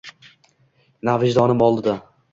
[1.09, 1.99] Na vijdonim oldida.